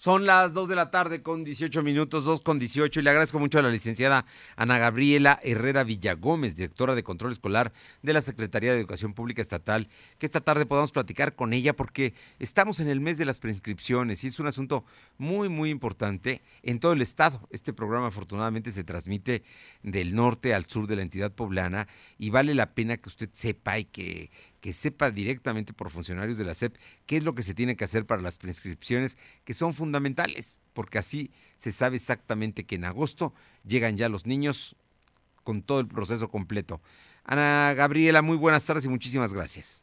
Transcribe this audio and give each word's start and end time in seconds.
Son 0.00 0.26
las 0.26 0.54
2 0.54 0.68
de 0.68 0.76
la 0.76 0.92
tarde 0.92 1.24
con 1.24 1.42
18 1.42 1.82
minutos, 1.82 2.24
2 2.24 2.42
con 2.42 2.60
18, 2.60 3.00
y 3.00 3.02
le 3.02 3.10
agradezco 3.10 3.40
mucho 3.40 3.58
a 3.58 3.62
la 3.62 3.70
licenciada 3.70 4.26
Ana 4.54 4.78
Gabriela 4.78 5.40
Herrera 5.42 5.82
Villagómez, 5.82 6.54
directora 6.54 6.94
de 6.94 7.02
Control 7.02 7.32
Escolar 7.32 7.72
de 8.02 8.12
la 8.12 8.20
Secretaría 8.20 8.72
de 8.72 8.78
Educación 8.78 9.12
Pública 9.12 9.42
Estatal, 9.42 9.88
que 10.20 10.26
esta 10.26 10.40
tarde 10.40 10.66
podamos 10.66 10.92
platicar 10.92 11.34
con 11.34 11.52
ella 11.52 11.74
porque 11.74 12.14
estamos 12.38 12.78
en 12.78 12.86
el 12.86 13.00
mes 13.00 13.18
de 13.18 13.24
las 13.24 13.40
preinscripciones 13.40 14.22
y 14.22 14.28
es 14.28 14.38
un 14.38 14.46
asunto 14.46 14.84
muy, 15.16 15.48
muy 15.48 15.68
importante 15.68 16.42
en 16.62 16.78
todo 16.78 16.92
el 16.92 17.02
estado. 17.02 17.48
Este 17.50 17.72
programa 17.72 18.06
afortunadamente 18.06 18.70
se 18.70 18.84
transmite 18.84 19.42
del 19.82 20.14
norte 20.14 20.54
al 20.54 20.66
sur 20.66 20.86
de 20.86 20.94
la 20.94 21.02
entidad 21.02 21.32
poblana 21.32 21.88
y 22.18 22.30
vale 22.30 22.54
la 22.54 22.72
pena 22.72 22.98
que 22.98 23.08
usted 23.08 23.30
sepa 23.32 23.80
y 23.80 23.86
que 23.86 24.30
que 24.60 24.72
sepa 24.72 25.10
directamente 25.10 25.72
por 25.72 25.90
funcionarios 25.90 26.38
de 26.38 26.44
la 26.44 26.54
SEP 26.54 26.76
qué 27.06 27.18
es 27.18 27.24
lo 27.24 27.34
que 27.34 27.42
se 27.42 27.54
tiene 27.54 27.76
que 27.76 27.84
hacer 27.84 28.06
para 28.06 28.22
las 28.22 28.38
prescripciones, 28.38 29.16
que 29.44 29.54
son 29.54 29.72
fundamentales, 29.72 30.60
porque 30.72 30.98
así 30.98 31.30
se 31.56 31.72
sabe 31.72 31.96
exactamente 31.96 32.64
que 32.64 32.76
en 32.76 32.84
agosto 32.84 33.32
llegan 33.64 33.96
ya 33.96 34.08
los 34.08 34.26
niños 34.26 34.76
con 35.44 35.62
todo 35.62 35.80
el 35.80 35.88
proceso 35.88 36.28
completo. 36.28 36.80
Ana 37.24 37.74
Gabriela, 37.74 38.22
muy 38.22 38.36
buenas 38.36 38.64
tardes 38.64 38.84
y 38.84 38.88
muchísimas 38.88 39.32
gracias. 39.32 39.82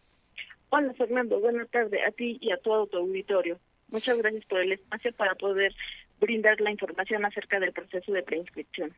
Hola 0.70 0.94
Fernando, 0.94 1.40
buenas 1.40 1.70
tardes 1.70 2.02
a 2.08 2.12
ti 2.12 2.38
y 2.42 2.52
a 2.52 2.58
todo 2.58 2.88
tu 2.88 2.98
auditorio. 2.98 3.60
Muchas 3.90 4.18
gracias 4.18 4.46
por 4.46 4.60
el 4.60 4.74
espacio 4.74 5.14
para 5.14 5.36
poder 5.36 5.74
brindar 6.20 6.60
la 6.60 6.72
información 6.72 7.24
acerca 7.24 7.60
del 7.60 7.72
proceso 7.72 8.12
de 8.12 8.24
preinscripción. 8.24 8.94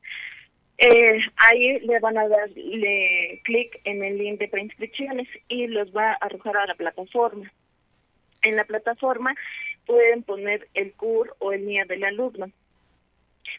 Eh, 0.83 1.21
ahí 1.37 1.79
le 1.81 2.01
van 2.01 2.17
a 2.17 2.27
dar 2.27 2.49
clic 3.45 3.81
en 3.85 4.03
el 4.03 4.17
link 4.17 4.39
de 4.39 4.49
preinscripciones 4.49 5.29
y 5.49 5.67
los 5.67 5.95
va 5.95 6.13
a 6.13 6.19
arrojar 6.21 6.57
a 6.57 6.67
la 6.67 6.75
plataforma. 6.75 7.53
En 8.43 8.57
la 8.57 8.65
plataforma 8.65 9.35
pueden 9.85 10.23
poner 10.23 10.69
el 10.73 10.95
CUR 10.95 11.37
o 11.39 11.53
el 11.53 11.67
NIA 11.67 11.85
del 11.85 12.05
alumno. 12.05 12.51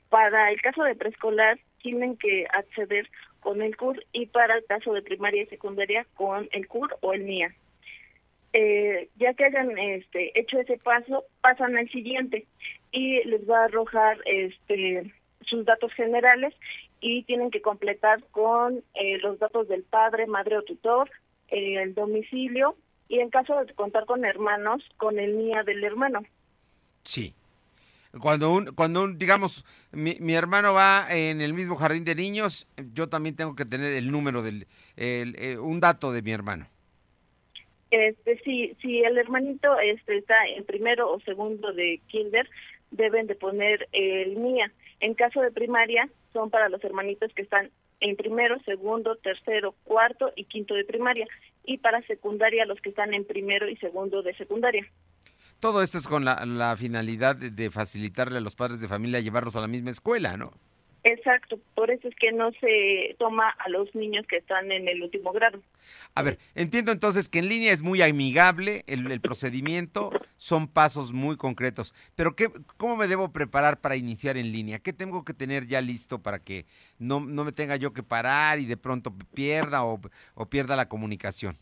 Para 0.09 0.51
el 0.51 0.59
caso 0.61 0.83
de 0.83 0.95
preescolar, 0.95 1.59
tienen 1.83 2.17
que 2.17 2.47
acceder 2.51 3.07
con 3.39 3.61
el 3.61 3.77
CUR 3.77 4.03
y 4.11 4.25
para 4.25 4.55
el 4.55 4.65
caso 4.65 4.91
de 4.93 5.03
primaria 5.03 5.43
y 5.43 5.47
secundaria 5.47 6.07
con 6.15 6.49
el 6.51 6.67
CUR 6.67 6.97
o 7.01 7.13
el 7.13 7.25
NIA 7.25 7.53
eh, 8.53 9.09
ya 9.15 9.33
que 9.33 9.45
hayan 9.45 9.77
este, 9.77 10.37
hecho 10.39 10.59
ese 10.59 10.77
paso, 10.77 11.25
pasan 11.41 11.77
al 11.77 11.89
siguiente 11.89 12.45
y 12.91 13.23
les 13.23 13.49
va 13.49 13.61
a 13.61 13.65
arrojar 13.65 14.17
este, 14.25 15.13
sus 15.45 15.65
datos 15.65 15.93
generales 15.93 16.53
y 16.99 17.23
tienen 17.23 17.49
que 17.49 17.61
completar 17.61 18.23
con 18.31 18.83
eh, 18.93 19.17
los 19.19 19.39
datos 19.39 19.67
del 19.67 19.83
padre, 19.83 20.27
madre 20.27 20.57
o 20.57 20.63
tutor, 20.63 21.09
eh, 21.49 21.81
el 21.81 21.93
domicilio 21.93 22.75
y 23.07 23.19
en 23.19 23.29
caso 23.29 23.55
de 23.63 23.73
contar 23.73 24.05
con 24.05 24.23
hermanos, 24.23 24.83
con 24.97 25.19
el 25.19 25.37
NIA 25.37 25.63
del 25.63 25.83
hermano. 25.83 26.21
Sí. 27.03 27.33
Cuando 28.19 28.53
un, 28.53 28.65
cuando 28.67 29.03
un, 29.03 29.17
digamos, 29.17 29.65
mi, 29.91 30.17
mi, 30.19 30.33
hermano 30.33 30.73
va 30.73 31.07
en 31.09 31.39
el 31.39 31.53
mismo 31.53 31.77
jardín 31.77 32.03
de 32.03 32.13
niños, 32.13 32.67
yo 32.93 33.07
también 33.07 33.37
tengo 33.37 33.55
que 33.55 33.65
tener 33.65 33.93
el 33.93 34.11
número 34.11 34.41
del, 34.41 34.67
el, 34.97 35.35
eh, 35.39 35.57
un 35.57 35.79
dato 35.79 36.11
de 36.11 36.21
mi 36.21 36.31
hermano. 36.31 36.67
Este, 37.91 38.39
si, 38.43 38.73
si 38.81 39.03
el 39.03 39.17
hermanito 39.17 39.77
este, 39.79 40.17
está 40.17 40.47
en 40.47 40.63
primero 40.63 41.11
o 41.11 41.19
segundo 41.19 41.73
de 41.73 41.99
kinder, 42.07 42.49
deben 42.89 43.27
de 43.27 43.35
poner 43.35 43.87
el 43.91 44.37
MIA. 44.37 44.71
En 45.01 45.13
caso 45.13 45.41
de 45.41 45.51
primaria, 45.51 46.09
son 46.31 46.49
para 46.49 46.69
los 46.69 46.83
hermanitos 46.83 47.33
que 47.33 47.41
están 47.41 47.69
en 47.99 48.15
primero, 48.15 48.59
segundo, 48.63 49.15
tercero, 49.17 49.75
cuarto 49.83 50.31
y 50.35 50.45
quinto 50.45 50.73
de 50.73 50.85
primaria. 50.85 51.27
Y 51.65 51.77
para 51.77 52.01
secundaria, 52.07 52.65
los 52.65 52.79
que 52.81 52.89
están 52.89 53.13
en 53.13 53.25
primero 53.25 53.69
y 53.69 53.75
segundo 53.77 54.21
de 54.23 54.33
secundaria. 54.35 54.85
Todo 55.59 55.83
esto 55.83 55.97
es 55.97 56.07
con 56.07 56.25
la, 56.25 56.43
la 56.45 56.75
finalidad 56.75 57.35
de, 57.35 57.51
de 57.51 57.69
facilitarle 57.69 58.37
a 58.37 58.41
los 58.41 58.55
padres 58.55 58.81
de 58.81 58.87
familia 58.87 59.19
llevarlos 59.19 59.55
a 59.55 59.61
la 59.61 59.67
misma 59.67 59.91
escuela, 59.91 60.37
¿no? 60.37 60.53
Exacto, 61.03 61.59
por 61.73 61.89
eso 61.89 62.07
es 62.07 62.15
que 62.15 62.31
no 62.31 62.51
se 62.53 63.15
toma 63.17 63.49
a 63.49 63.69
los 63.69 63.93
niños 63.95 64.25
que 64.27 64.37
están 64.37 64.71
en 64.71 64.87
el 64.87 65.01
último 65.01 65.31
grado. 65.31 65.59
A 66.13 66.21
ver, 66.21 66.37
entiendo 66.53 66.91
entonces 66.91 67.27
que 67.27 67.39
en 67.39 67.49
línea 67.49 67.71
es 67.71 67.81
muy 67.81 68.03
amigable 68.03 68.83
el, 68.85 69.19
procedimiento, 69.19 70.11
son 70.37 70.67
pasos 70.67 71.11
muy 71.11 71.37
concretos, 71.37 71.95
pero 72.15 72.35
¿qué, 72.35 72.49
¿cómo 72.77 72.95
me 72.95 73.07
debo 73.07 73.33
preparar 73.33 73.81
para 73.81 73.95
iniciar 73.95 74.37
en 74.37 74.51
línea? 74.51 74.77
¿Qué 74.77 74.93
tengo 74.93 75.25
que 75.25 75.33
tener 75.33 75.65
ya 75.65 75.81
listo 75.81 76.21
para 76.21 76.37
que 76.37 76.65
no, 76.99 77.19
no 77.19 77.45
me 77.45 77.51
tenga 77.51 77.77
yo 77.77 77.93
que 77.93 78.03
parar 78.03 78.59
y 78.59 78.65
de 78.65 78.77
pronto 78.77 79.11
pierda 79.33 79.83
o, 79.83 79.99
o 80.35 80.45
pierda 80.49 80.75
la 80.75 80.87
comunicación? 80.87 81.57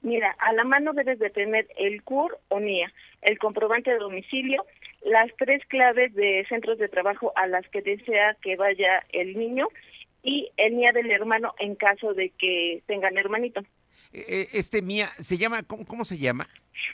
Mira, 0.00 0.34
a 0.38 0.52
la 0.54 0.64
mano 0.64 0.94
debes 0.94 1.18
de 1.18 1.28
tener 1.28 1.68
el 1.76 2.02
CUR 2.02 2.38
o 2.48 2.60
NIA, 2.60 2.90
el 3.20 3.38
comprobante 3.38 3.90
de 3.90 3.98
domicilio, 3.98 4.64
las 5.04 5.30
tres 5.38 5.62
claves 5.66 6.14
de 6.14 6.44
centros 6.48 6.78
de 6.78 6.88
trabajo 6.88 7.32
a 7.36 7.46
las 7.46 7.66
que 7.68 7.82
desea 7.82 8.36
que 8.40 8.56
vaya 8.56 9.04
el 9.10 9.36
niño 9.36 9.68
y 10.22 10.50
el 10.56 10.76
NIA 10.76 10.92
del 10.92 11.10
hermano 11.10 11.54
en 11.58 11.74
caso 11.74 12.14
de 12.14 12.30
que 12.30 12.82
tengan 12.86 13.18
hermanito. 13.18 13.60
Eh, 14.12 14.24
eh, 14.28 14.48
este 14.52 14.82
MIA, 14.82 15.08
¿se 15.18 15.36
llama, 15.36 15.62
cómo, 15.64 16.04
se 16.04 16.18
llama? 16.18 16.48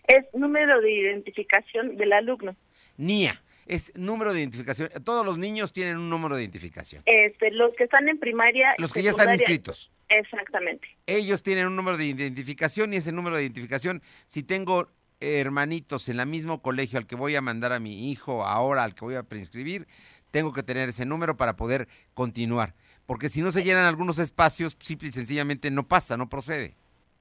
Es 0.07 0.25
número 0.33 0.81
de 0.81 0.91
identificación 0.91 1.97
del 1.97 2.13
alumno. 2.13 2.57
NIA 2.97 3.43
es 3.67 3.95
número 3.95 4.33
de 4.33 4.41
identificación. 4.41 4.89
Todos 5.05 5.25
los 5.25 5.37
niños 5.37 5.73
tienen 5.73 5.99
un 5.99 6.09
número 6.09 6.37
de 6.37 6.43
identificación. 6.43 7.03
Este, 7.05 7.51
los 7.51 7.75
que 7.75 7.85
están 7.85 8.09
en 8.09 8.19
primaria. 8.19 8.75
Los 8.79 8.93
que 8.93 9.03
ya 9.03 9.11
están 9.11 9.31
inscritos. 9.31 9.93
Exactamente. 10.09 10.89
Ellos 11.07 11.43
tienen 11.43 11.67
un 11.67 11.77
número 11.77 11.99
de 11.99 12.07
identificación 12.07 12.95
y 12.95 12.97
ese 12.97 13.13
número 13.13 13.37
de 13.37 13.43
identificación, 13.43 14.03
si 14.27 14.43
tengo 14.43 14.89
hermanitos 15.21 16.09
en 16.09 16.21
el 16.21 16.27
mismo 16.27 16.62
colegio 16.62 16.99
al 16.99 17.06
que 17.06 17.17
voy 17.17 17.37
a 17.37 17.41
mandar 17.41 17.73
a 17.73 17.81
mi 17.81 18.11
hijo 18.11 18.45
ahora, 18.45 18.84
al 18.84 18.95
que 18.95 19.05
voy 19.05 19.15
a 19.15 19.23
preinscribir, 19.23 19.87
tengo 20.31 20.53
que 20.53 20.62
tener 20.62 20.89
ese 20.89 21.06
número 21.06 21.37
para 21.37 21.56
poder 21.56 21.89
continuar. 22.15 22.75
Porque 23.06 23.28
si 23.28 23.41
no 23.41 23.51
se 23.51 23.65
llenan 23.65 23.87
algunos 23.87 24.19
espacios, 24.19 24.77
simple 24.81 25.09
y 25.09 25.12
sencillamente 25.12 25.71
no 25.71 25.89
pasa, 25.89 26.17
no 26.17 26.28
procede. 26.28 26.77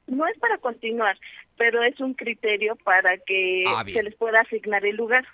No 0.08 0.28
es 0.28 0.38
para 0.40 0.58
continuar, 0.58 1.18
pero 1.58 1.84
es 1.84 2.00
un 2.00 2.14
criterio 2.14 2.76
para 2.76 3.18
que 3.18 3.64
ah, 3.68 3.84
se 3.86 4.04
les 4.04 4.16
pueda 4.16 4.42
asignar 4.42 4.86
el 4.86 4.96
lugar. 4.96 5.26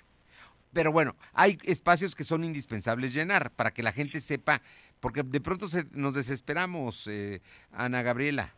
Pero 0.72 0.90
bueno, 0.90 1.16
hay 1.32 1.58
espacios 1.62 2.16
que 2.16 2.24
son 2.24 2.42
indispensables 2.44 3.14
llenar 3.14 3.52
para 3.52 3.72
que 3.72 3.84
la 3.84 3.92
gente 3.92 4.20
sepa, 4.20 4.60
porque 4.98 5.22
de 5.22 5.40
pronto 5.40 5.68
se, 5.68 5.84
nos 5.92 6.14
desesperamos, 6.14 7.06
eh, 7.06 7.40
Ana 7.70 8.02
Gabriela. 8.02 8.54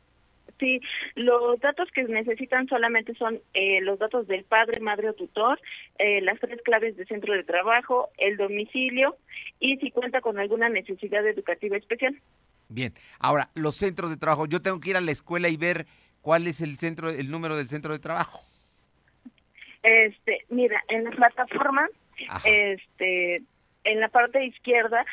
Sí, 0.58 0.80
los 1.14 1.60
datos 1.60 1.90
que 1.92 2.04
necesitan 2.04 2.66
solamente 2.66 3.14
son 3.14 3.40
eh, 3.52 3.80
los 3.82 3.98
datos 3.98 4.26
del 4.26 4.44
padre, 4.44 4.80
madre 4.80 5.10
o 5.10 5.12
tutor, 5.12 5.60
eh, 5.98 6.20
las 6.22 6.40
tres 6.40 6.60
claves 6.62 6.96
de 6.96 7.04
centro 7.04 7.34
de 7.34 7.44
trabajo, 7.44 8.08
el 8.16 8.36
domicilio 8.36 9.16
y 9.60 9.76
si 9.76 9.90
cuenta 9.90 10.20
con 10.20 10.38
alguna 10.38 10.68
necesidad 10.68 11.26
educativa 11.26 11.76
especial. 11.76 12.18
Bien, 12.68 12.92
ahora 13.18 13.50
los 13.54 13.76
centros 13.76 14.10
de 14.10 14.16
trabajo, 14.16 14.46
yo 14.46 14.62
tengo 14.62 14.80
que 14.80 14.90
ir 14.90 14.96
a 14.96 15.00
la 15.00 15.12
escuela 15.12 15.48
y 15.48 15.56
ver 15.56 15.86
cuál 16.22 16.46
es 16.46 16.60
el 16.60 16.78
centro, 16.78 17.10
el 17.10 17.30
número 17.30 17.56
del 17.56 17.68
centro 17.68 17.92
de 17.92 17.98
trabajo. 17.98 18.42
Este, 19.82 20.44
mira, 20.48 20.82
en 20.88 21.04
la 21.04 21.10
plataforma, 21.10 21.88
este, 22.44 23.42
en 23.84 24.00
la 24.00 24.08
parte 24.08 24.44
izquierda 24.44 25.04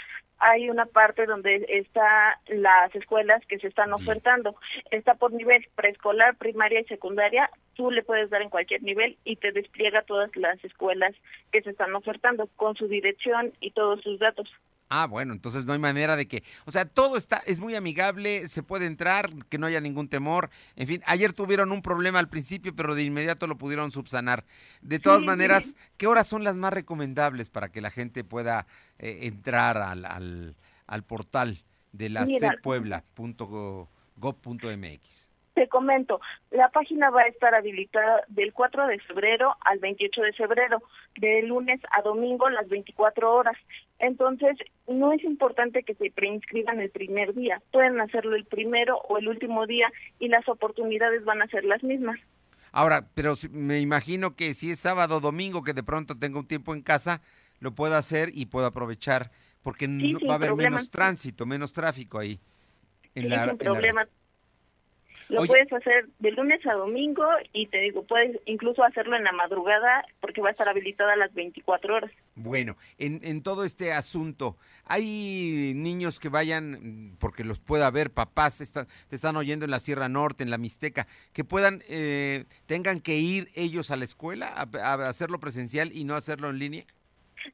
hay 0.44 0.70
una 0.70 0.86
parte 0.86 1.26
donde 1.26 1.66
está 1.70 2.38
las 2.48 2.94
escuelas 2.96 3.46
que 3.46 3.60
se 3.60 3.68
están 3.68 3.94
ofertando. 3.94 4.56
Está 4.92 5.16
por 5.16 5.32
nivel 5.32 5.66
preescolar, 5.76 6.36
primaria 6.36 6.82
y 6.82 6.86
secundaria. 6.86 7.50
Tú 7.76 7.92
le 7.92 8.04
puedes 8.04 8.30
dar 8.30 8.42
en 8.42 8.50
cualquier 8.50 8.84
nivel 8.84 9.18
y 9.24 9.38
te 9.38 9.54
despliega 9.54 10.02
todas 10.02 10.36
las 10.36 10.62
escuelas 10.66 11.16
que 11.54 11.62
se 11.62 11.70
están 11.70 11.96
ofertando 11.96 12.50
con 12.58 12.76
su 12.76 12.90
dirección 12.90 13.54
y 13.62 13.72
todos 13.72 14.02
sus 14.02 14.20
datos. 14.20 14.50
Ah, 14.96 15.08
bueno, 15.08 15.34
entonces 15.34 15.66
no 15.66 15.74
hay 15.74 15.80
manera 15.80 16.16
de 16.16 16.28
que, 16.28 16.44
o 16.66 16.72
sea, 16.72 16.86
todo 16.86 17.18
está, 17.18 17.42
es 17.48 17.58
muy 17.58 17.74
amigable, 17.74 18.48
se 18.48 18.62
puede 18.62 18.86
entrar, 18.86 19.32
que 19.50 19.58
no 19.58 19.66
haya 19.66 19.82
ningún 19.82 20.08
temor. 20.08 20.52
En 20.76 20.86
fin, 20.86 21.02
ayer 21.08 21.34
tuvieron 21.34 21.72
un 21.72 21.82
problema 21.82 22.20
al 22.20 22.30
principio, 22.30 22.76
pero 22.76 22.94
de 22.94 23.02
inmediato 23.02 23.48
lo 23.48 23.58
pudieron 23.58 23.92
subsanar. 23.92 24.46
De 24.84 25.00
todas 25.00 25.24
maneras, 25.24 25.76
¿qué 25.98 26.06
horas 26.06 26.28
son 26.28 26.44
las 26.44 26.58
más 26.58 26.72
recomendables 26.74 27.50
para 27.50 27.70
que 27.70 27.82
la 27.82 27.90
gente 27.90 28.24
pueda 28.24 28.68
eh, 29.00 29.22
entrar 29.24 29.80
al, 29.80 30.06
al, 30.06 30.56
al, 30.86 31.04
portal 31.04 31.64
de 31.92 32.10
la 32.10 32.28
gov.mx. 34.18 35.23
Te 35.54 35.68
comento, 35.68 36.20
la 36.50 36.70
página 36.70 37.12
va 37.12 37.22
a 37.22 37.28
estar 37.28 37.54
habilitada 37.54 38.24
del 38.28 38.54
4 38.54 38.88
de 38.88 39.00
febrero 39.00 39.56
al 39.62 39.78
28 39.80 40.22
de 40.22 40.34
febrero, 40.34 40.82
de 41.18 41.44
lunes 41.44 41.80
a 41.92 42.02
domingo 42.02 42.50
las 42.50 42.68
24 42.68 43.32
horas. 43.32 43.56
Entonces, 44.00 44.58
no 44.88 45.14
es 45.14 45.24
importante 45.24 45.84
que 45.84 45.94
se 45.94 46.10
preinscriban 46.10 46.80
el 46.80 46.90
primer 46.90 47.36
día, 47.36 47.62
pueden 47.72 48.02
hacerlo 48.02 48.36
el 48.36 48.46
primero 48.46 48.98
o 48.98 49.20
el 49.20 49.28
último 49.28 49.68
día 49.68 49.92
y 50.20 50.28
las 50.28 50.48
oportunidades 50.50 51.24
van 51.24 51.44
a 51.44 51.48
ser 51.48 51.66
las 51.66 51.84
mismas. 51.84 52.20
Ahora, 52.72 53.08
pero 53.14 53.34
me 53.52 53.80
imagino 53.80 54.36
que 54.36 54.56
si 54.56 54.72
es 54.72 54.80
sábado 54.80 55.18
o 55.18 55.20
domingo 55.20 55.64
que 55.64 55.74
de 55.74 55.84
pronto 55.84 56.18
tengo 56.18 56.40
un 56.40 56.48
tiempo 56.48 56.74
en 56.74 56.82
casa, 56.82 57.22
lo 57.60 57.76
puedo 57.76 57.96
hacer 57.96 58.30
y 58.34 58.48
puedo 58.48 58.66
aprovechar 58.66 59.30
porque 59.62 59.88
no, 59.88 60.20
va 60.28 60.34
a 60.34 60.36
haber 60.36 60.56
menos 60.56 60.90
tránsito, 60.90 61.46
menos 61.46 61.72
tráfico 61.72 62.20
ahí. 62.20 62.40
En 63.16 63.30
la, 63.30 63.48
sin 63.48 63.58
problema. 63.58 64.08
Lo 65.30 65.46
puedes 65.46 65.72
hacer 65.72 66.08
de 66.20 66.32
lunes 66.32 66.66
a 66.66 66.74
domingo 66.74 67.26
y 67.52 67.68
te 67.68 67.80
digo, 67.80 68.04
puedes 68.04 68.40
incluso 68.46 68.84
hacerlo 68.84 69.16
en 69.16 69.24
la 69.24 69.32
madrugada 69.32 70.06
porque 70.22 70.42
va 70.42 70.50
a 70.50 70.52
estar 70.52 70.68
habilitada 70.68 71.14
a 71.14 71.18
las 71.18 71.34
24 71.34 71.96
horas. 71.96 72.12
Bueno, 72.36 72.78
en, 72.98 73.20
en 73.24 73.44
todo 73.44 73.64
este 73.64 73.94
asunto, 73.94 74.58
¿hay 74.86 75.74
niños 75.76 76.20
que 76.20 76.30
vayan, 76.30 77.16
porque 77.20 77.44
los 77.44 77.60
pueda 77.60 77.90
ver, 77.92 78.12
papás, 78.12 78.58
te 79.10 79.16
están 79.16 79.36
oyendo 79.36 79.66
en 79.66 79.72
la 79.72 79.80
Sierra 79.80 80.10
Norte, 80.10 80.44
en 80.44 80.50
la 80.50 80.58
Mixteca, 80.58 81.08
que 81.34 81.44
puedan, 81.44 81.82
eh, 81.88 82.46
tengan 82.66 83.00
que 83.00 83.16
ir 83.16 83.50
ellos 83.56 83.92
a 83.92 83.96
la 83.96 84.06
escuela 84.06 84.48
a 84.48 84.94
hacerlo 85.08 85.40
presencial 85.40 85.92
y 85.94 86.04
no 86.04 86.16
hacerlo 86.16 86.50
en 86.50 86.60
línea? 86.60 86.86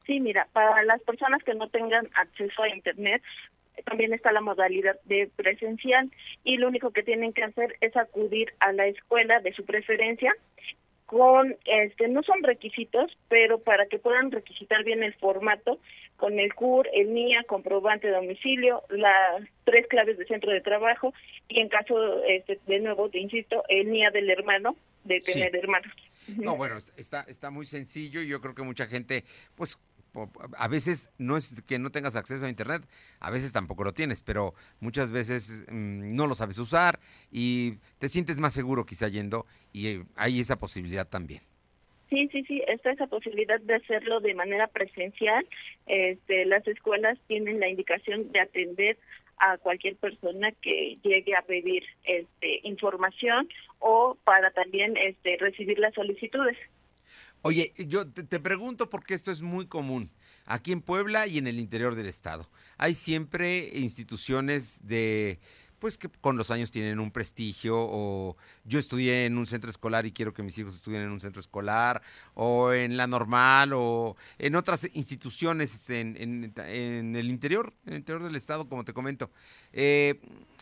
Sí, 0.05 0.19
mira, 0.19 0.47
para 0.53 0.83
las 0.83 1.01
personas 1.01 1.43
que 1.43 1.53
no 1.53 1.69
tengan 1.69 2.07
acceso 2.15 2.63
a 2.63 2.69
Internet, 2.69 3.21
también 3.85 4.13
está 4.13 4.31
la 4.31 4.41
modalidad 4.41 4.99
de 5.05 5.29
presencial 5.35 6.11
y 6.43 6.57
lo 6.57 6.67
único 6.67 6.91
que 6.91 7.03
tienen 7.03 7.33
que 7.33 7.43
hacer 7.43 7.75
es 7.81 7.95
acudir 7.95 8.53
a 8.59 8.71
la 8.71 8.87
escuela 8.87 9.39
de 9.39 9.53
su 9.53 9.65
preferencia 9.65 10.33
con 11.09 11.57
este 11.65 12.07
no 12.07 12.21
son 12.21 12.43
requisitos, 12.43 13.17
pero 13.29 13.59
para 13.59 13.87
que 13.87 13.97
puedan 13.97 14.29
requisitar 14.29 14.83
bien 14.83 15.01
el 15.01 15.15
formato 15.15 15.79
con 16.17 16.37
el 16.37 16.53
CUR, 16.53 16.87
el 16.93 17.15
NIA, 17.15 17.45
comprobante 17.45 18.05
de 18.05 18.13
domicilio, 18.13 18.83
las 18.89 19.41
tres 19.63 19.87
claves 19.87 20.19
de 20.19 20.27
centro 20.27 20.51
de 20.51 20.61
trabajo 20.61 21.11
y 21.47 21.61
en 21.61 21.69
caso 21.69 22.23
este, 22.25 22.59
de 22.67 22.79
nuevo 22.79 23.09
te 23.09 23.17
insisto, 23.17 23.63
el 23.69 23.89
NIA 23.89 24.11
del 24.11 24.29
hermano 24.29 24.75
de 25.03 25.19
tener 25.19 25.55
hermanos. 25.55 25.91
No, 26.27 26.55
bueno, 26.55 26.77
está 26.77 27.21
está 27.27 27.49
muy 27.49 27.65
sencillo 27.65 28.21
y 28.21 28.27
yo 28.27 28.39
creo 28.39 28.53
que 28.53 28.61
mucha 28.61 28.85
gente 28.85 29.23
pues 29.55 29.79
a 30.57 30.67
veces 30.67 31.09
no 31.17 31.37
es 31.37 31.61
que 31.61 31.79
no 31.79 31.91
tengas 31.91 32.15
acceso 32.15 32.45
a 32.45 32.49
internet, 32.49 32.83
a 33.19 33.31
veces 33.31 33.51
tampoco 33.51 33.83
lo 33.83 33.93
tienes, 33.93 34.21
pero 34.21 34.53
muchas 34.79 35.11
veces 35.11 35.65
mm, 35.69 36.15
no 36.15 36.27
lo 36.27 36.35
sabes 36.35 36.57
usar 36.57 36.99
y 37.31 37.77
te 37.99 38.09
sientes 38.09 38.39
más 38.39 38.53
seguro 38.53 38.85
quizá 38.85 39.07
yendo 39.07 39.45
y 39.73 39.87
eh, 39.87 40.03
hay 40.15 40.39
esa 40.39 40.57
posibilidad 40.57 41.07
también. 41.07 41.41
Sí, 42.09 42.27
sí, 42.31 42.43
sí, 42.45 42.63
está 42.67 42.91
esa 42.91 43.05
posibilidad 43.05 43.59
de 43.61 43.75
hacerlo 43.75 44.19
de 44.19 44.33
manera 44.33 44.65
presencial. 44.67 45.45
Este, 45.85 46.45
las 46.45 46.67
escuelas 46.67 47.19
tienen 47.27 47.59
la 47.59 47.69
indicación 47.69 48.31
de 48.31 48.39
atender 48.39 48.97
a 49.37 49.57
cualquier 49.57 49.95
persona 49.95 50.51
que 50.61 50.97
llegue 51.03 51.35
a 51.35 51.43
pedir 51.43 51.83
este, 52.03 52.61
información 52.63 53.47
o 53.77 54.17
para 54.23 54.51
también 54.51 54.97
este, 54.97 55.37
recibir 55.37 55.77
las 55.77 55.93
solicitudes. 55.93 56.57
Oye, 57.41 57.73
yo 57.77 58.05
te, 58.05 58.39
pregunto 58.39 58.89
porque 58.89 59.13
esto 59.13 59.31
es 59.31 59.41
muy 59.41 59.65
común 59.65 60.11
aquí 60.45 60.73
en 60.73 60.81
Puebla 60.81 61.25
y 61.25 61.37
en 61.37 61.47
el 61.47 61.57
interior 61.57 61.95
del 61.95 62.07
estado. 62.07 62.49
Hay 62.77 62.95
siempre 62.95 63.69
instituciones 63.79 64.81
de 64.83 65.39
pues 65.79 65.97
que 65.97 66.09
con 66.09 66.35
los 66.35 66.51
años 66.51 66.71
tienen 66.71 66.99
un 66.99 67.09
prestigio 67.09 67.77
o 67.77 68.35
yo 68.65 68.79
estudié 68.79 69.25
en 69.25 69.37
un 69.37 69.47
centro 69.47 69.69
escolar 69.69 70.05
y 70.05 70.11
quiero 70.11 70.33
que 70.33 70.43
mis 70.43 70.57
hijos 70.57 70.75
estudien 70.75 71.03
en 71.03 71.11
un 71.11 71.21
centro 71.21 71.39
escolar 71.39 72.01
o 72.33 72.73
en 72.73 72.97
la 72.97 73.07
normal 73.07 73.71
o 73.73 74.17
en 74.37 74.55
otras 74.55 74.89
instituciones 74.93 75.89
en, 75.89 76.17
el 76.17 77.29
interior, 77.29 77.73
en 77.85 77.93
el 77.93 77.99
interior 77.99 78.21
del 78.21 78.35
estado, 78.35 78.67
como 78.67 78.83
te 78.83 78.91
comento. 78.91 79.31
Eh, 79.71 80.19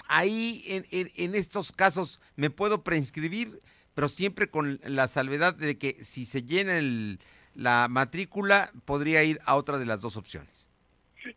ahí 0.08 0.64
en, 0.68 0.86
en, 0.92 1.34
estos 1.34 1.72
casos 1.72 2.22
me 2.36 2.52
puedo 2.52 2.84
preinscribir 2.84 3.60
pero 3.98 4.10
siempre 4.10 4.48
con 4.48 4.80
la 4.84 5.08
salvedad 5.08 5.56
de 5.56 5.80
que 5.80 5.96
si 6.04 6.26
se 6.26 6.44
llena 6.44 6.78
el, 6.78 7.18
la 7.56 7.88
matrícula, 7.90 8.70
podría 8.86 9.24
ir 9.24 9.40
a 9.44 9.56
otra 9.56 9.80
de 9.80 9.88
las 9.88 10.02
dos 10.02 10.18
opciones. 10.18 10.70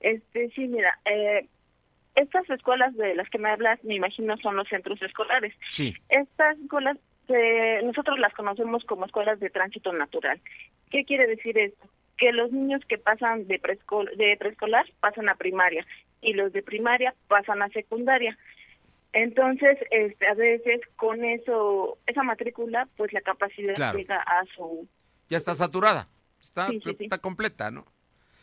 Este, 0.00 0.50
sí, 0.50 0.68
mira, 0.68 0.92
eh, 1.06 1.48
estas 2.16 2.50
escuelas 2.50 2.94
de 2.96 3.14
las 3.14 3.30
que 3.30 3.38
me 3.38 3.48
hablas, 3.48 3.82
me 3.82 3.94
imagino, 3.94 4.36
son 4.36 4.56
los 4.56 4.68
centros 4.68 5.00
escolares. 5.00 5.54
Sí. 5.70 5.94
Estas 6.10 6.58
escuelas, 6.58 6.98
eh, 7.28 7.80
nosotros 7.82 8.18
las 8.18 8.34
conocemos 8.34 8.84
como 8.84 9.06
escuelas 9.06 9.40
de 9.40 9.48
tránsito 9.48 9.94
natural. 9.94 10.38
¿Qué 10.90 11.06
quiere 11.06 11.26
decir 11.28 11.56
esto? 11.56 11.88
Que 12.18 12.30
los 12.30 12.52
niños 12.52 12.82
que 12.86 12.98
pasan 12.98 13.46
de, 13.46 13.58
de 14.18 14.36
preescolar 14.38 14.84
pasan 15.00 15.30
a 15.30 15.36
primaria 15.36 15.86
y 16.20 16.34
los 16.34 16.52
de 16.52 16.62
primaria 16.62 17.14
pasan 17.26 17.62
a 17.62 17.70
secundaria. 17.70 18.36
Entonces, 19.12 19.78
este, 19.90 20.26
a 20.26 20.34
veces 20.34 20.80
con 20.96 21.24
eso, 21.24 21.98
esa 22.06 22.22
matrícula, 22.22 22.88
pues 22.96 23.12
la 23.12 23.20
capacidad 23.20 23.74
llega 23.94 24.16
a 24.16 24.44
su... 24.54 24.86
Ya 25.28 25.36
está 25.36 25.54
saturada, 25.54 26.08
está, 26.40 26.68
está 26.98 27.18
completa, 27.18 27.70
¿no? 27.70 27.86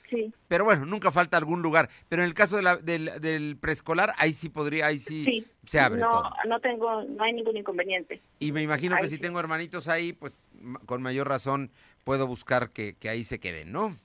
Sí. 0.09 0.33
Pero 0.47 0.63
bueno, 0.63 0.85
nunca 0.85 1.11
falta 1.11 1.35
algún 1.37 1.61
lugar. 1.61 1.89
Pero 2.07 2.21
en 2.21 2.29
el 2.29 2.33
caso 2.33 2.55
de 2.55 2.63
la, 2.63 2.77
del, 2.77 3.11
del 3.19 3.57
preescolar, 3.57 4.13
ahí 4.17 4.31
sí 4.31 4.49
podría, 4.49 4.87
ahí 4.87 4.99
sí, 4.99 5.45
se 5.65 5.79
abre 5.79 5.99
no, 5.99 6.09
todo. 6.09 6.31
No 6.47 6.59
tengo, 6.61 7.03
no 7.03 7.23
hay 7.23 7.33
ningún 7.33 7.57
inconveniente. 7.57 8.21
Y 8.39 8.51
me 8.53 8.61
imagino 8.61 8.95
que 8.97 9.07
si 9.07 9.17
tengo 9.17 9.39
hermanitos 9.39 9.89
ahí, 9.89 10.13
pues 10.13 10.47
con 10.85 11.01
mayor 11.01 11.27
razón 11.27 11.71
puedo 12.05 12.25
buscar 12.25 12.69
que, 12.71 12.93
que 12.93 13.09
ahí 13.09 13.25
se 13.25 13.39
queden, 13.39 13.73
¿no? 13.73 13.97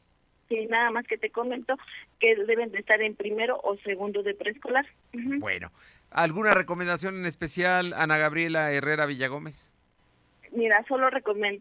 Sí, 0.49 0.67
nada 0.69 0.91
más 0.91 1.07
que 1.07 1.17
te 1.17 1.31
comento 1.31 1.77
que 2.19 2.35
deben 2.35 2.73
de 2.73 2.81
estar 2.81 3.01
en 3.01 3.15
primero 3.15 3.59
o 3.63 3.77
segundo 3.79 4.23
de 4.23 4.35
preescolar. 4.35 4.85
Bueno, 5.13 5.71
¿Alguna 6.15 6.55
recomendación 6.55 7.17
en 7.17 7.27
especial, 7.27 7.95
Ana 7.95 8.19
Gabriela 8.19 8.71
Herrera 8.73 9.07
Villagómez? 9.07 9.73
Mira, 10.53 10.85
solo 10.87 11.09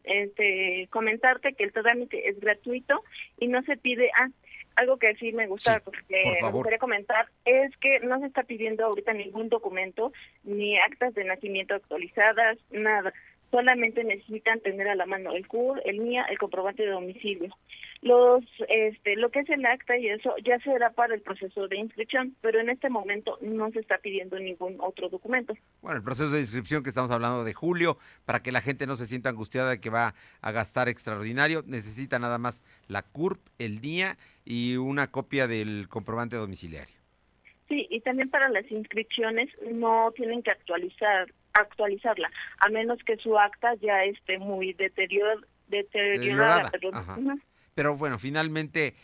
este, 0.04 0.88
comentarte 0.90 1.54
que 1.54 1.64
el 1.64 1.72
trámite 1.72 2.30
es 2.30 2.40
gratuito 2.40 3.04
y 3.40 3.48
no 3.48 3.62
se 3.64 3.78
pide, 3.78 4.12
ah, 4.18 4.28
algo 4.76 4.98
que 4.98 5.16
sí 5.16 5.32
me 5.32 5.48
gusta 5.48 5.80
porque 5.80 6.40
me 6.42 6.52
gustaría 6.52 6.78
comentar 6.78 7.30
es 7.46 7.76
que 7.78 8.00
no 8.02 8.20
se 8.20 8.26
está 8.26 8.44
pidiendo 8.44 8.86
ahorita 8.86 9.14
ningún 9.14 9.48
documento, 9.50 10.12
ni 10.44 10.78
actas 10.78 11.14
de 11.14 11.24
nacimiento 11.24 11.76
actualizadas, 11.76 12.58
nada 12.72 13.14
solamente 13.52 14.04
necesitan 14.04 14.62
tener 14.62 14.88
a 14.88 14.96
la 14.96 15.06
mano 15.06 15.34
el 15.34 15.48
CUR, 15.48 15.82
el 15.86 16.00
MIA, 16.00 16.24
el 16.24 16.38
comprobante 16.38 16.84
de 16.84 16.92
domicilio. 16.92 17.56
Los, 18.02 18.44
este, 18.68 19.16
lo 19.16 19.30
que 19.30 19.42
es 19.42 19.50
el 19.50 19.64
acta 19.64 19.96
y 19.96 20.08
eso 20.08 20.34
ya 20.44 20.58
será 20.60 20.90
para 20.92 21.14
el 21.14 21.22
proceso 21.22 21.68
de 21.68 21.78
inscripción, 21.78 22.36
pero 22.42 22.60
en 22.60 22.70
este 22.70 22.90
momento 22.90 23.38
no 23.42 23.70
se 23.72 23.80
está 23.80 24.00
pidiendo 24.00 24.40
ningún 24.40 24.78
otro 24.80 25.10
documento. 25.10 25.54
Bueno, 25.82 25.98
el 25.98 26.04
proceso 26.04 26.32
de 26.32 26.40
inscripción 26.40 26.82
que 26.82 26.90
estamos 26.90 27.12
hablando 27.12 27.44
de 27.44 27.54
julio, 27.54 28.00
para 28.26 28.42
que 28.42 28.52
la 28.52 28.62
gente 28.62 28.88
no 28.88 28.96
se 28.96 29.06
sienta 29.06 29.30
angustiada 29.30 29.70
de 29.70 29.80
que 29.80 29.92
va 29.92 30.16
a 30.42 30.52
gastar 30.52 30.90
extraordinario, 30.90 31.62
necesita 31.68 32.18
nada 32.18 32.40
más 32.40 32.64
la 32.88 33.04
CURP, 33.04 33.40
el 33.60 33.82
día 33.82 34.18
y 34.46 34.78
una 34.78 35.12
copia 35.12 35.46
del 35.46 35.88
comprobante 35.88 36.38
domiciliario. 36.38 36.96
Sí, 37.68 37.88
y 37.90 38.02
también 38.02 38.30
para 38.30 38.50
las 38.50 38.70
inscripciones 38.72 39.50
no 39.72 40.12
tienen 40.16 40.42
que 40.42 40.52
actualizar 40.52 41.32
actualizarla, 41.54 42.32
a 42.60 42.70
menos 42.70 43.00
que 43.06 43.18
su 43.18 43.38
acta 43.38 43.76
ya 43.76 44.04
esté 44.04 44.38
muy 44.38 44.74
deterior, 44.74 45.48
deteriorada. 45.68 46.72
Pero, 47.74 47.96
bueno, 47.96 48.20
finalmente 48.20 48.96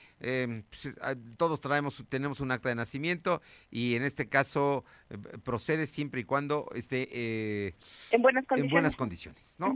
ah, 1.02 1.16
todos 1.38 1.60
traemos, 1.62 2.04
tenemos 2.10 2.42
un 2.42 2.52
acta 2.52 2.70
de 2.70 2.76
nacimiento 2.76 3.42
y 3.72 3.96
en 3.96 4.04
este 4.04 4.28
caso 4.28 4.84
eh, 5.10 5.18
procede 5.44 5.88
siempre 5.88 6.22
y 6.22 6.24
cuando 6.26 6.68
esté 6.76 7.08
eh, 7.12 7.76
en 8.12 8.22
buenas 8.22 8.46
condiciones, 8.46 8.70
en 8.70 8.70
buenas 8.70 8.96
condiciones 8.96 9.60
¿no? 9.60 9.74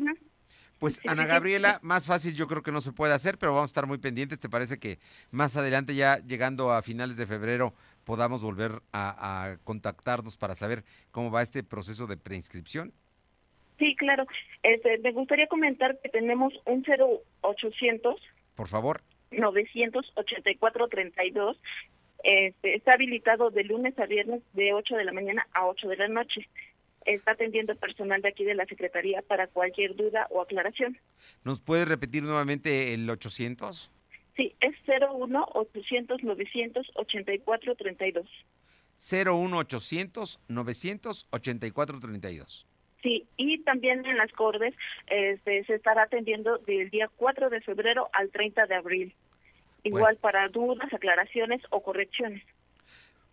Pues 0.82 1.00
Ana 1.06 1.26
Gabriela, 1.28 1.80
más 1.84 2.08
fácil 2.08 2.36
yo 2.36 2.48
creo 2.48 2.64
que 2.64 2.72
no 2.72 2.82
se 2.82 2.92
puede 2.92 3.14
hacer, 3.14 3.38
pero 3.38 3.54
vamos 3.54 3.70
a 3.70 3.72
estar 3.72 3.86
muy 3.86 4.00
pendientes. 4.00 4.40
¿Te 4.40 4.50
parece 4.50 4.80
que 4.80 4.98
más 5.30 5.56
adelante, 5.56 5.94
ya 5.94 6.18
llegando 6.26 6.72
a 6.72 6.82
finales 6.82 7.18
de 7.18 7.28
febrero, 7.28 7.76
podamos 8.04 8.42
volver 8.42 8.82
a, 8.92 9.58
contactarnos 9.64 10.38
para 10.38 10.56
saber 10.56 10.84
cómo 11.12 11.30
va 11.30 11.44
este 11.44 11.64
proceso 11.64 12.08
de 12.08 12.18
preinscripción? 12.18 12.94
Sí, 13.78 13.96
claro. 13.96 14.26
Este, 14.64 14.98
me 14.98 15.12
gustaría 15.12 15.46
comentar 15.46 16.00
que 16.02 16.10
tenemos 16.10 16.52
un 16.66 16.84
0800. 16.84 18.20
Por 18.56 18.68
favor. 18.68 19.04
984-32. 19.30 21.58
Este, 22.24 22.76
está 22.76 22.94
habilitado 22.94 23.52
de 23.52 23.66
lunes 23.66 24.00
a 24.00 24.08
viernes 24.08 24.42
de 24.54 24.74
8 24.74 24.96
de 24.96 25.06
la 25.06 25.12
mañana 25.12 25.46
a 25.54 25.68
8 25.68 25.90
de 25.90 25.98
la 25.98 26.08
noche. 26.08 26.50
Está 27.06 27.32
atendiendo 27.32 27.76
personal 27.76 28.22
de 28.22 28.30
aquí 28.30 28.44
de 28.44 28.56
la 28.56 28.66
Secretaría 28.66 29.22
para 29.22 29.48
cualquier 29.48 29.96
duda 29.96 30.28
o 30.30 30.42
aclaración. 30.42 30.98
¿Nos 31.44 31.62
puede 31.62 31.86
repetir 31.86 32.24
nuevamente 32.24 32.94
el 32.94 33.10
800? 33.10 33.92
Sí, 34.36 34.56
es 34.60 34.76
01 34.88 35.48
800 35.54 36.24
984 36.24 37.76
32. 37.76 38.30
01800 38.98 40.40
984 40.48 42.00
32. 42.00 42.68
Sí, 43.02 43.28
y 43.36 43.58
también 43.64 44.06
en 44.06 44.18
las 44.18 44.32
Cordes 44.32 44.76
este, 45.08 45.64
se 45.66 45.76
estará 45.76 46.04
atendiendo 46.04 46.60
del 46.60 46.90
día 46.92 47.10
4 47.16 47.50
de 47.50 47.62
febrero 47.62 48.10
al 48.14 48.30
30 48.30 48.68
de 48.68 48.76
abril. 48.76 49.16
Igual 49.84 50.18
para 50.18 50.48
dudas, 50.50 50.94
aclaraciones 50.94 51.62
o 51.72 51.82
correcciones. 51.82 52.44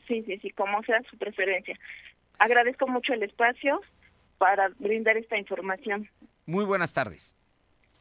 Sí, 0.08 0.24
sí, 0.26 0.38
sí, 0.38 0.50
como 0.52 0.82
sea 0.84 1.02
su 1.12 1.18
preferencia. 1.18 1.78
Agradezco 2.38 2.88
mucho 2.88 3.12
el 3.12 3.24
espacio 3.24 3.82
para 4.38 4.70
brindar 4.80 5.18
esta 5.18 5.38
información. 5.38 6.10
Muy 6.46 6.64
buenas 6.64 6.94
tardes. 6.94 7.36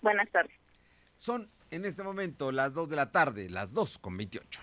Buenas 0.00 0.30
tardes. 0.30 0.52
Son 1.16 1.50
en 1.70 1.84
este 1.84 2.02
momento 2.02 2.52
las 2.52 2.74
2 2.74 2.88
de 2.88 2.96
la 2.96 3.10
tarde, 3.10 3.50
las 3.50 3.72
2 3.72 3.98
con 3.98 4.16
28. 4.16 4.60